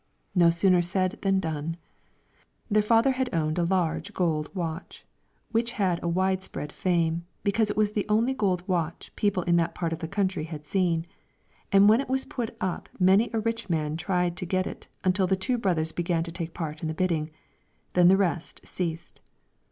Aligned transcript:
No 0.33 0.49
sooner 0.49 0.81
said 0.81 1.19
than 1.21 1.39
done. 1.39 1.77
Their 2.71 2.81
father 2.81 3.11
had 3.11 3.29
owned 3.31 3.59
a 3.59 3.63
large 3.63 4.13
gold 4.15 4.49
watch, 4.55 5.05
which 5.51 5.73
had 5.73 6.01
a 6.01 6.07
wide 6.07 6.41
spread 6.41 6.71
fame, 6.71 7.27
because 7.43 7.69
it 7.69 7.77
was 7.77 7.91
the 7.91 8.07
only 8.09 8.33
gold 8.33 8.67
watch 8.67 9.11
people 9.15 9.43
in 9.43 9.57
that 9.57 9.75
part 9.75 9.93
of 9.93 9.99
the 9.99 10.07
country 10.07 10.45
had 10.45 10.65
seen, 10.65 11.05
and 11.71 11.87
when 11.87 12.01
it 12.01 12.09
was 12.09 12.25
put 12.25 12.55
up 12.59 12.89
many 12.99 13.29
a 13.31 13.39
rich 13.41 13.69
man 13.69 13.95
tried 13.95 14.35
to 14.37 14.45
get 14.47 14.65
it 14.65 14.87
until 15.03 15.27
the 15.27 15.35
two 15.35 15.59
brothers 15.59 15.91
began 15.91 16.23
to 16.23 16.31
take 16.31 16.55
part 16.55 16.81
in 16.81 16.87
the 16.87 16.95
bidding; 16.95 17.29
then 17.93 18.07
the 18.07 18.17
rest 18.17 18.61
ceased. 18.67 19.21